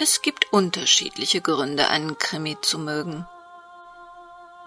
[0.00, 3.26] Es gibt unterschiedliche Gründe, einen Krimi zu mögen.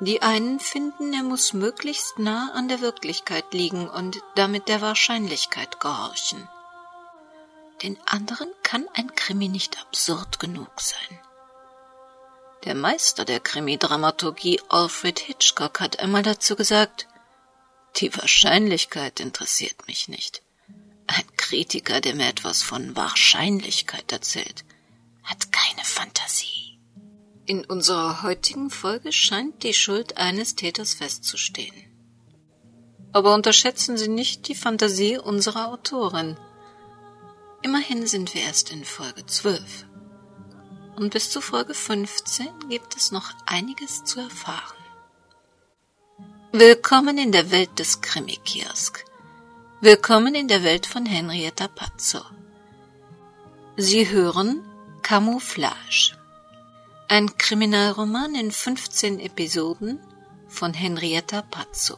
[0.02, 5.80] Die einen finden, er muss möglichst nah an der Wirklichkeit liegen und damit der Wahrscheinlichkeit
[5.80, 6.50] gehorchen.
[7.82, 11.20] Den anderen kann ein Krimi nicht absurd genug sein.
[12.66, 17.08] Der Meister der Krimi-Dramaturgie Alfred Hitchcock hat einmal dazu gesagt,
[17.98, 20.42] die Wahrscheinlichkeit interessiert mich nicht.
[21.08, 24.66] Ein Kritiker, der mir etwas von Wahrscheinlichkeit erzählt,
[25.32, 26.78] hat keine Fantasie.
[27.46, 31.74] In unserer heutigen Folge scheint die Schuld eines Täters festzustehen.
[33.14, 36.38] Aber unterschätzen Sie nicht die Fantasie unserer Autorin.
[37.62, 39.86] Immerhin sind wir erst in Folge 12.
[40.98, 44.78] Und bis zu Folge 15 gibt es noch einiges zu erfahren.
[46.52, 49.06] Willkommen in der Welt des Krimi-Kiosk.
[49.80, 52.20] Willkommen in der Welt von Henrietta Pazzo.
[53.78, 54.62] Sie hören
[55.02, 56.16] Camouflage.
[57.08, 60.00] Ein Kriminalroman in 15 Episoden
[60.48, 61.98] von Henrietta Pazzo.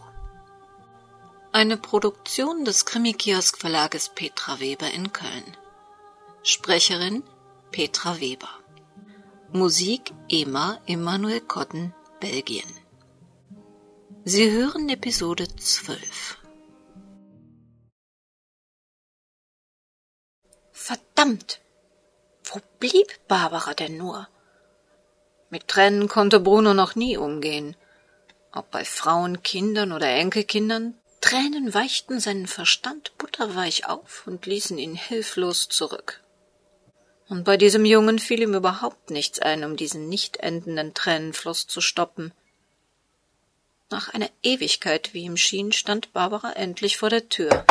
[1.51, 5.57] Eine Produktion des Krimi-Kiosk Verlages Petra Weber in Köln.
[6.41, 7.23] Sprecherin
[7.71, 8.49] Petra Weber.
[9.51, 12.71] Musik Emma Emanuel Cotton, Belgien.
[14.25, 16.37] Sie hören Episode 12.
[20.71, 21.62] Verdammt!
[22.43, 24.27] Wo blieb Barbara denn nur?
[25.49, 27.75] Mit Tränen konnte Bruno noch nie umgehen.
[28.51, 34.95] Ob bei Frauen, Kindern oder Enkelkindern, Tränen weichten seinen Verstand butterweich auf und ließen ihn
[34.95, 36.21] hilflos zurück.
[37.29, 41.81] Und bei diesem Jungen fiel ihm überhaupt nichts ein, um diesen nicht endenden Tränenfluss zu
[41.81, 42.33] stoppen.
[43.89, 47.65] Nach einer Ewigkeit, wie ihm schien, stand Barbara endlich vor der Tür.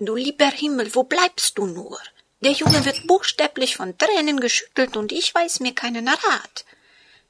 [0.00, 1.98] Du lieber Himmel, wo bleibst du nur?
[2.40, 6.64] Der Junge wird buchstäblich von Tränen geschüttelt und ich weiß mir keinen Rat.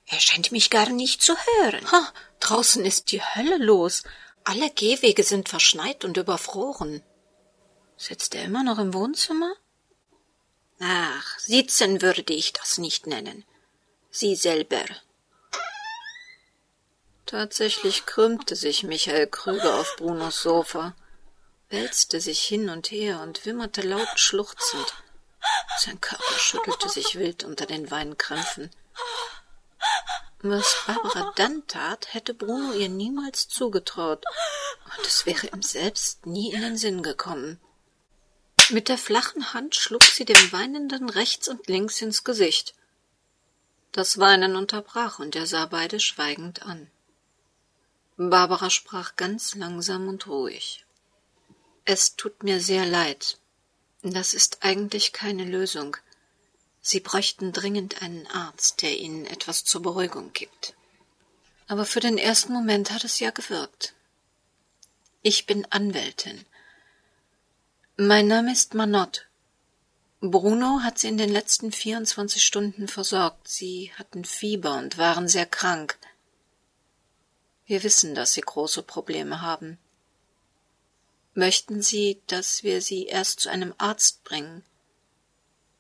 [0.07, 1.91] Er scheint mich gar nicht zu hören.
[1.91, 4.03] Ha, draußen ist die Hölle los.
[4.45, 7.03] Alle Gehwege sind verschneit und überfroren.
[7.97, 9.55] Sitzt er immer noch im Wohnzimmer?
[10.81, 13.45] Ach, sitzen würde ich das nicht nennen.
[14.11, 14.85] Sie selber.
[17.27, 20.95] Tatsächlich krümmte sich Michael Krüger auf Brunos Sofa,
[21.75, 24.95] wälzte sich hin und her und wimmerte laut schluchzend.
[25.79, 28.71] Sein Körper schüttelte sich wild unter den Weinkrämpfen.
[30.41, 34.25] Was Barbara dann tat, hätte Bruno ihr niemals zugetraut,
[34.97, 37.61] und es wäre ihm selbst nie in den Sinn gekommen.
[38.71, 42.75] Mit der flachen Hand schlug sie dem Weinenden rechts und links ins Gesicht.
[43.91, 46.91] Das Weinen unterbrach, und er sah beide schweigend an.
[48.17, 50.85] Barbara sprach ganz langsam und ruhig.
[51.85, 53.39] Es tut mir sehr leid.
[54.03, 55.97] Das ist eigentlich keine Lösung.
[56.81, 60.75] Sie bräuchten dringend einen Arzt, der Ihnen etwas zur Beruhigung gibt.
[61.67, 63.95] Aber für den ersten Moment hat es ja gewirkt.
[65.23, 66.45] Ich bin Anwältin
[67.97, 69.29] mein Name ist Manott.
[70.21, 73.47] Bruno hat sie in den letzten 24 Stunden versorgt.
[73.47, 75.97] Sie hatten Fieber und waren sehr krank.
[77.67, 79.79] Wir wissen, dass Sie große Probleme haben.
[81.35, 84.63] Möchten Sie, dass wir Sie erst zu einem Arzt bringen?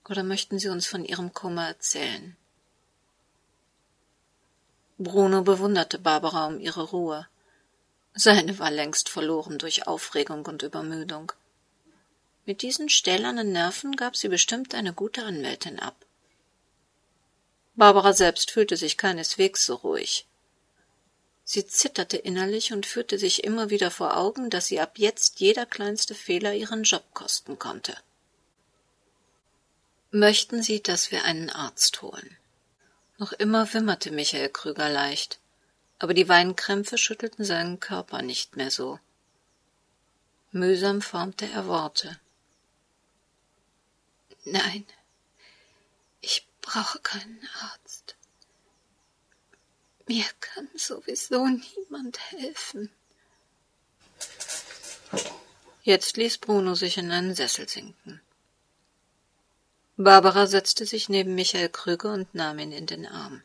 [0.08, 2.36] Oder möchten Sie uns von Ihrem Kummer erzählen?
[4.98, 7.26] Bruno bewunderte Barbara um ihre Ruhe.
[8.14, 11.32] Seine war längst verloren durch Aufregung und Übermüdung.
[12.46, 15.96] Mit diesen stählernen Nerven gab sie bestimmt eine gute Anwältin ab.
[17.74, 20.26] Barbara selbst fühlte sich keineswegs so ruhig.
[21.44, 25.66] Sie zitterte innerlich und führte sich immer wieder vor Augen, dass sie ab jetzt jeder
[25.66, 27.96] kleinste Fehler ihren Job kosten konnte.
[30.10, 32.36] Möchten Sie, dass wir einen Arzt holen?
[33.18, 35.38] Noch immer wimmerte Michael Krüger leicht,
[35.98, 38.98] aber die Weinkrämpfe schüttelten seinen Körper nicht mehr so.
[40.50, 42.18] Mühsam formte er Worte.
[44.44, 44.86] Nein,
[46.20, 48.14] ich brauche keinen Arzt.
[50.06, 52.90] Mir kann sowieso niemand helfen.
[55.82, 58.20] Jetzt ließ Bruno sich in einen Sessel sinken.
[59.96, 63.42] Barbara setzte sich neben Michael Krüger und nahm ihn in den Arm.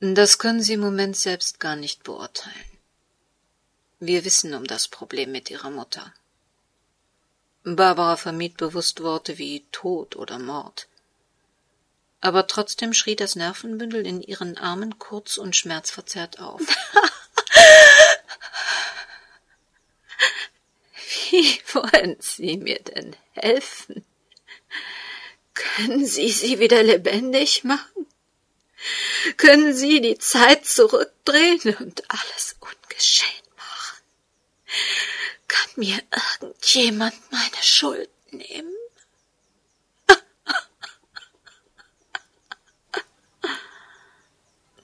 [0.00, 2.78] Das können Sie im Moment selbst gar nicht beurteilen.
[4.00, 6.12] Wir wissen um das Problem mit Ihrer Mutter.
[7.62, 10.88] Barbara vermied bewusst Worte wie Tod oder Mord.
[12.22, 16.60] Aber trotzdem schrie das Nervenbündel in ihren Armen kurz und schmerzverzerrt auf.
[21.30, 24.04] Wie wollen Sie mir denn helfen?
[25.52, 28.06] Können Sie sie wieder lebendig machen?
[29.36, 34.00] Können Sie die Zeit zurückdrehen und alles ungeschehen machen?
[35.48, 36.00] Kann mir
[36.40, 38.72] irgendjemand meine Schuld nehmen?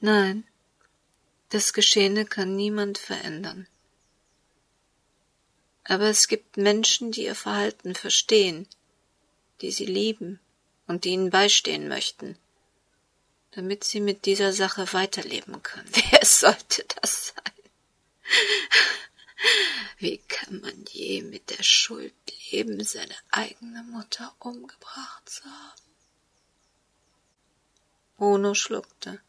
[0.00, 0.44] Nein,
[1.48, 3.66] das Geschehene kann niemand verändern.
[5.84, 8.68] Aber es gibt Menschen, die ihr Verhalten verstehen,
[9.60, 10.38] die sie lieben
[10.86, 12.36] und die ihnen beistehen möchten,
[13.52, 15.90] damit sie mit dieser Sache weiterleben können.
[16.10, 17.54] Wer sollte das sein?
[19.96, 22.14] Wie kann man je mit der Schuld
[22.50, 25.82] leben, seine eigene Mutter umgebracht zu haben?
[28.16, 29.20] Bruno schluckte.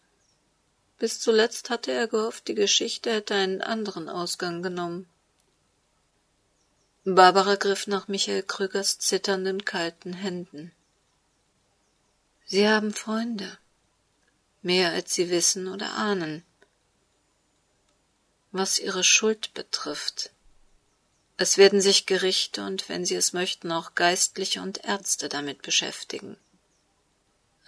[0.99, 5.07] Bis zuletzt hatte er gehofft, die Geschichte hätte einen anderen Ausgang genommen.
[7.05, 10.73] Barbara griff nach Michael Krügers zitternden, kalten Händen.
[12.45, 13.57] Sie haben Freunde,
[14.61, 16.43] mehr als Sie wissen oder ahnen.
[18.51, 20.31] Was Ihre Schuld betrifft,
[21.37, 26.35] es werden sich Gerichte und, wenn Sie es möchten, auch Geistliche und Ärzte damit beschäftigen.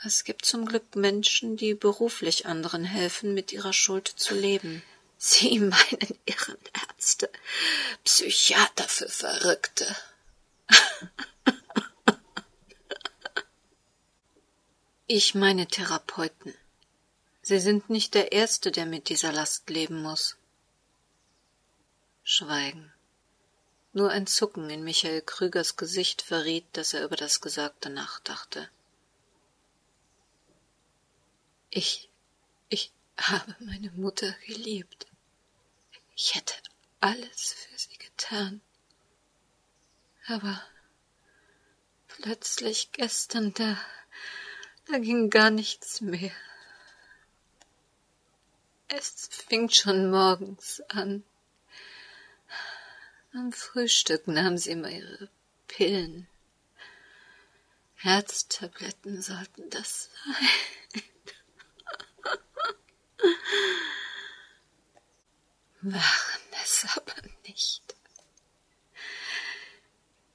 [0.04, 4.82] Es gibt zum Glück Menschen, die beruflich anderen helfen, mit ihrer Schuld zu leben.
[5.18, 7.30] Sie meinen Irrenärzte,
[8.04, 9.96] Psychiater für Verrückte.
[15.06, 16.56] ich meine Therapeuten.
[17.44, 20.36] Sie sind nicht der Erste, der mit dieser Last leben muss.
[22.24, 22.92] Schweigen.
[23.94, 28.68] Nur ein Zucken in Michael Krügers Gesicht verriet, dass er über das Gesagte nachdachte.
[31.74, 32.10] Ich,
[32.68, 35.08] ich habe meine Mutter geliebt.
[36.18, 36.54] Ich hätte
[37.00, 38.60] alles für sie getan.
[40.28, 40.62] Aber
[42.10, 43.78] plötzlich gestern, da,
[44.88, 46.36] da ging gar nichts mehr.
[48.90, 51.24] Es fing schon morgens an.
[53.34, 55.30] Am Frühstück nahm sie immer ihre
[55.70, 56.28] Pillen.
[57.96, 61.04] Herztabletten sollten das sein.
[65.82, 67.16] waren es aber
[67.48, 67.96] nicht.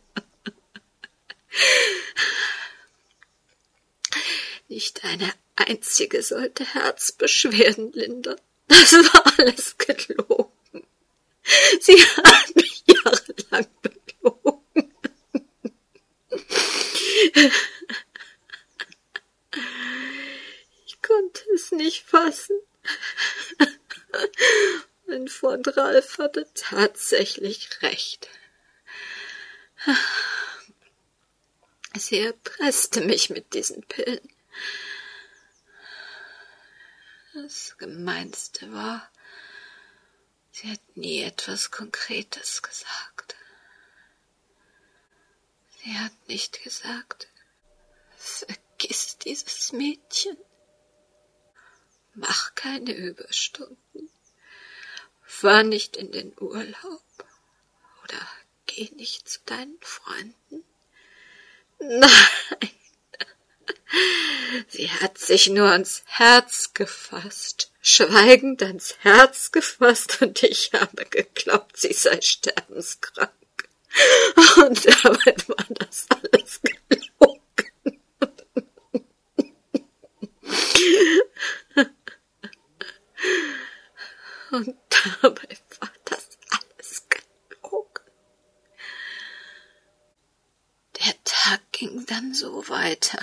[4.68, 8.40] Nicht eine einzige sollte Herzbeschwerden lindern.
[8.68, 10.52] Das war alles gelogen.
[11.80, 14.92] Sie hat mich jahrelang belogen.
[20.86, 22.58] Ich konnte es nicht fassen.
[25.06, 28.28] Mein Freund Ralf hatte tatsächlich recht.
[31.96, 34.28] Sie erpresste mich mit diesen Pillen.
[37.42, 39.12] Das Gemeinste war,
[40.52, 43.36] sie hat nie etwas Konkretes gesagt.
[45.78, 47.28] Sie hat nicht gesagt,
[48.16, 50.38] vergiss dieses Mädchen.
[52.14, 54.10] Mach keine Überstunden.
[55.22, 57.04] Fahr nicht in den Urlaub.
[58.02, 58.28] Oder
[58.64, 60.64] geh nicht zu deinen Freunden.
[61.80, 62.70] Nein,
[64.68, 71.76] Sie hat sich nur ans Herz gefasst, schweigend ans Herz gefasst, und ich habe geglaubt,
[71.76, 73.30] sie sei sterbenskrank.
[74.56, 78.00] Und dabei war das alles gelogen.
[84.50, 84.76] Und
[85.22, 88.04] dabei war das alles gelogen.
[91.00, 93.18] Der Tag ging dann so weiter.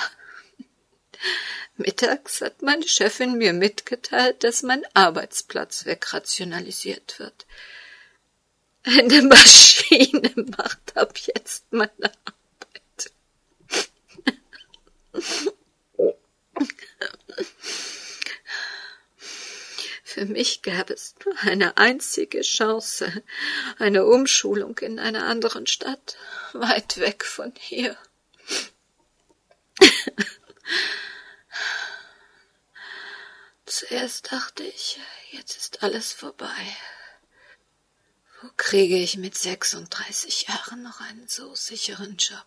[2.03, 7.45] Mittags hat meine Chefin mir mitgeteilt, dass mein Arbeitsplatz wegrationalisiert wird.
[8.83, 13.11] Eine Maschine macht ab jetzt meine Arbeit.
[20.03, 23.23] Für mich gäbe es nur eine einzige Chance,
[23.79, 26.17] eine Umschulung in einer anderen Stadt,
[26.51, 27.97] weit weg von hier.
[33.75, 34.99] Zuerst dachte ich,
[35.31, 36.77] jetzt ist alles vorbei.
[38.39, 42.45] Wo kriege ich mit 36 Jahren noch einen so sicheren Job?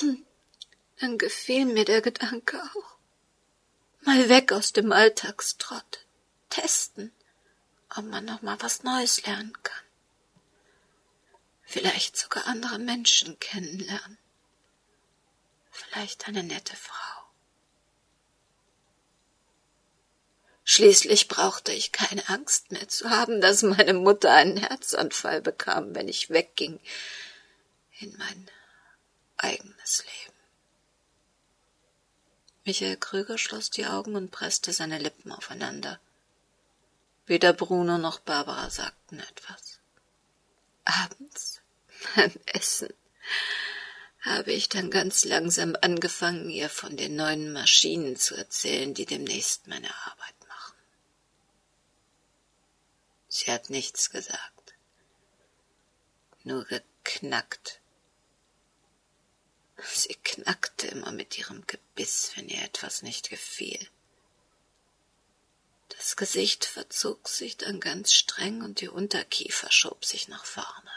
[0.00, 0.24] Hm,
[1.00, 2.96] dann gefiel mir der Gedanke auch.
[4.00, 6.06] Mal weg aus dem Alltagstrott.
[6.48, 7.12] Testen,
[7.94, 9.84] ob man noch mal was Neues lernen kann.
[11.64, 14.16] Vielleicht sogar andere Menschen kennenlernen.
[15.70, 17.21] Vielleicht eine nette Frau.
[20.64, 26.08] Schließlich brauchte ich keine Angst mehr zu haben, dass meine Mutter einen Herzanfall bekam, wenn
[26.08, 26.78] ich wegging
[27.98, 28.48] in mein
[29.36, 30.36] eigenes Leben.
[32.64, 35.98] Michael Krüger schloss die Augen und presste seine Lippen aufeinander.
[37.26, 39.80] Weder Bruno noch Barbara sagten etwas.
[40.84, 41.60] Abends
[42.14, 42.92] beim Essen
[44.20, 49.66] habe ich dann ganz langsam angefangen, ihr von den neuen Maschinen zu erzählen, die demnächst
[49.66, 50.34] meine Arbeit.
[53.34, 54.74] Sie hat nichts gesagt,
[56.42, 57.80] nur geknackt.
[59.82, 63.88] Sie knackte immer mit ihrem Gebiss, wenn ihr etwas nicht gefiel.
[65.88, 70.92] Das Gesicht verzog sich dann ganz streng und ihr Unterkiefer schob sich nach vorne.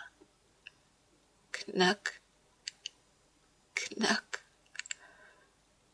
[1.53, 2.19] Knack,
[3.75, 4.43] knack,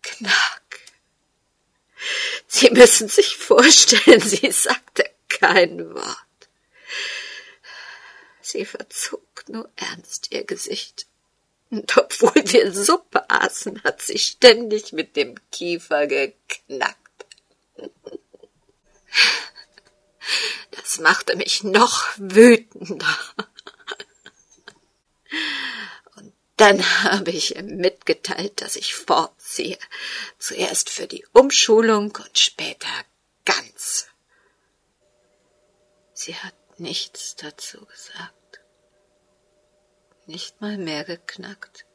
[0.01, 0.79] knack.
[2.47, 6.30] Sie müssen sich vorstellen, sie sagte kein Wort.
[8.51, 11.07] Sie verzog nur ernst ihr Gesicht.
[11.69, 16.97] Und obwohl wir Suppe aßen, hat sie ständig mit dem Kiefer geknackt.
[20.71, 23.17] Das machte mich noch wütender.
[26.17, 29.79] Und dann habe ich ihm mitgeteilt, dass ich fortziehe.
[30.39, 32.89] Zuerst für die Umschulung und später
[33.45, 34.07] ganz.
[36.13, 38.40] Sie hat nichts dazu gesagt
[40.31, 41.85] nicht mal mehr geknackt,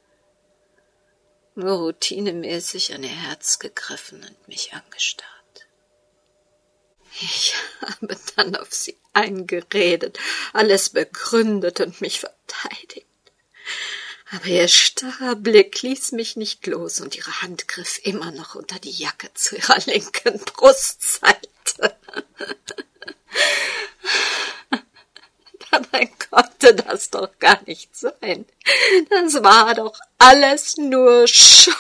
[1.55, 5.33] nur routinemäßig an ihr Herz gegriffen und mich angestarrt.
[7.23, 10.19] Ich habe dann auf sie eingeredet,
[10.53, 13.07] alles begründet und mich verteidigt.
[14.33, 18.79] Aber ihr starrer Blick ließ mich nicht los und ihre Hand griff immer noch unter
[18.79, 21.41] die Jacke zu ihrer linken Brustseite.
[25.71, 26.07] Dabei
[26.67, 28.47] konnte das doch gar nicht sein.
[29.11, 31.73] Das war doch alles nur Show.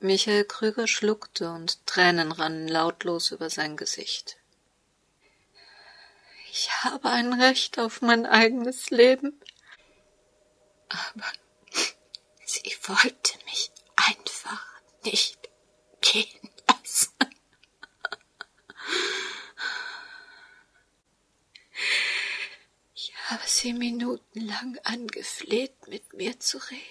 [0.00, 4.36] Michael Krüger schluckte und Tränen rannen lautlos über sein Gesicht.
[6.50, 9.40] Ich habe ein Recht auf mein eigenes Leben.
[10.88, 11.26] Aber
[12.44, 13.70] sie wollte mich
[15.04, 15.48] nicht
[16.00, 17.14] gehen lassen.
[22.94, 26.82] Ich habe sie minutenlang angefleht, mit mir zu reden.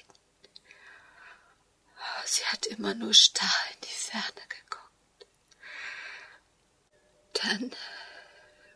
[2.26, 5.28] Sie hat immer nur starr in die Ferne geguckt.
[7.34, 7.70] Dann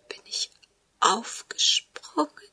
[0.08, 0.52] bin ich
[1.00, 2.52] aufgesprungen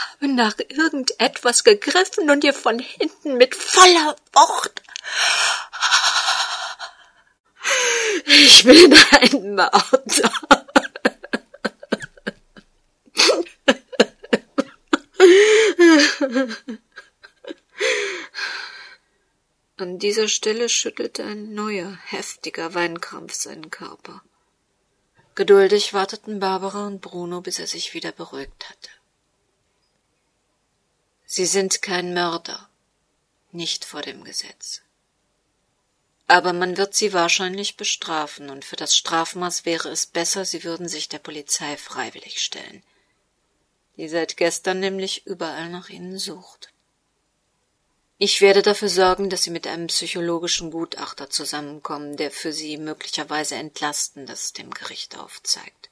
[0.00, 4.82] habe nach irgendetwas gegriffen und ihr von hinten mit voller Wucht.
[8.32, 10.32] Ich bin ein Mörder.
[19.78, 24.22] An dieser Stelle schüttelte ein neuer, heftiger Weinkrampf seinen Körper.
[25.34, 28.90] Geduldig warteten Barbara und Bruno, bis er sich wieder beruhigt hatte.
[31.24, 32.68] Sie sind kein Mörder,
[33.50, 34.82] nicht vor dem Gesetz.
[36.30, 40.86] Aber man wird sie wahrscheinlich bestrafen, und für das Strafmaß wäre es besser, sie würden
[40.86, 42.84] sich der Polizei freiwillig stellen,
[43.96, 46.72] die seit gestern nämlich überall nach ihnen sucht.
[48.18, 53.56] Ich werde dafür sorgen, dass Sie mit einem psychologischen Gutachter zusammenkommen, der für Sie möglicherweise
[53.56, 55.88] Entlastendes dem Gericht aufzeigt.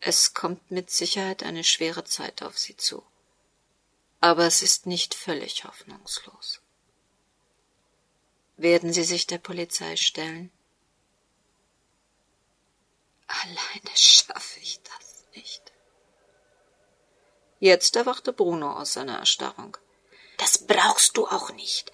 [0.00, 3.02] Es kommt mit Sicherheit eine schwere Zeit auf Sie zu
[4.22, 6.61] aber es ist nicht völlig hoffnungslos.
[8.62, 10.52] Werden Sie sich der Polizei stellen?
[13.26, 15.72] Alleine schaffe ich das nicht.
[17.58, 19.76] Jetzt erwachte Bruno aus seiner Erstarrung.
[20.38, 21.90] Das brauchst du auch nicht.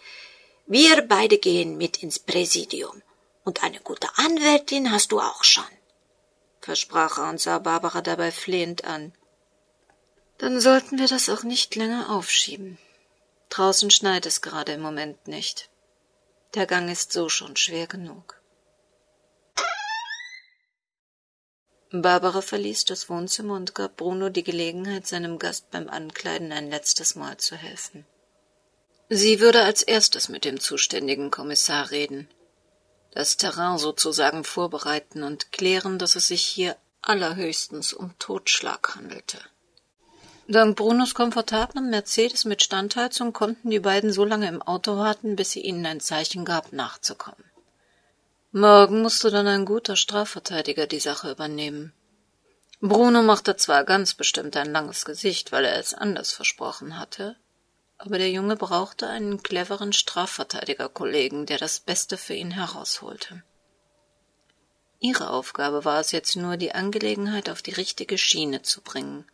[0.67, 3.03] Wir beide gehen mit ins Präsidium.
[3.45, 5.73] Und eine gute Anwältin hast du auch schon,
[6.61, 9.15] versprach er und sah Barbara dabei flehend an.
[10.37, 12.77] Dann sollten wir das auch nicht länger aufschieben.
[13.49, 15.68] Draußen schneit es gerade im Moment nicht.
[16.55, 18.41] Der Gang ist so schon schwer genug.
[21.91, 27.15] Barbara verließ das Wohnzimmer und gab Bruno die Gelegenheit, seinem Gast beim Ankleiden ein letztes
[27.15, 28.07] Mal zu helfen.
[29.09, 32.29] Sie würde als erstes mit dem zuständigen Kommissar reden,
[33.13, 39.39] das Terrain sozusagen vorbereiten und klären, dass es sich hier allerhöchstens um Totschlag handelte.
[40.51, 45.51] Dank Brunos komfortablem Mercedes mit Standheizung konnten die beiden so lange im Auto warten, bis
[45.51, 47.45] sie ihnen ein Zeichen gab, nachzukommen.
[48.53, 51.93] Morgen musste dann ein guter Strafverteidiger die Sache übernehmen.
[52.81, 57.37] Bruno machte zwar ganz bestimmt ein langes Gesicht, weil er es anders versprochen hatte,
[57.99, 63.43] aber der Junge brauchte einen cleveren Strafverteidigerkollegen, der das Beste für ihn herausholte.
[64.99, 69.27] Ihre Aufgabe war es jetzt nur, die Angelegenheit auf die richtige Schiene zu bringen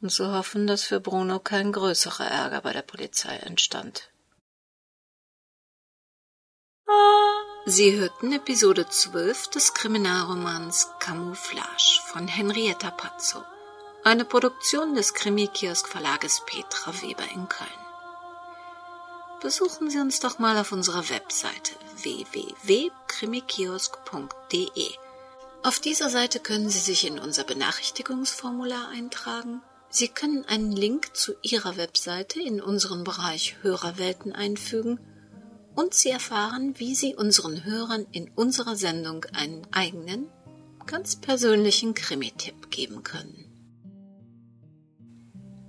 [0.00, 4.10] und zu hoffen, dass für Bruno kein größerer Ärger bei der Polizei entstand.
[7.66, 13.44] Sie hörten Episode 12 des Kriminalromans Camouflage von Henrietta Pazzo,
[14.04, 17.68] eine Produktion des Krimi-Kiosk-Verlages Petra Weber in Köln.
[19.42, 24.90] Besuchen Sie uns doch mal auf unserer Webseite www.krimikiosk.de.
[25.62, 29.60] Auf dieser Seite können Sie sich in unser Benachrichtigungsformular eintragen.
[29.90, 35.00] Sie können einen Link zu Ihrer Webseite in unseren Bereich Hörerwelten einfügen
[35.74, 40.28] und Sie erfahren, wie Sie unseren Hörern in unserer Sendung einen eigenen,
[40.86, 43.44] ganz persönlichen Krimi-Tipp geben können.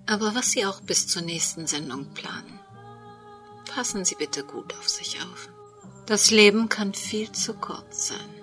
[0.06, 2.60] Aber was Sie auch bis zur nächsten Sendung planen,
[3.70, 5.50] passen Sie bitte gut auf sich auf.
[6.08, 8.39] Das Leben kann viel zu kurz sein.